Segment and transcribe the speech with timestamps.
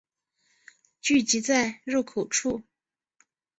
[0.99, 2.63] 聚集在入口处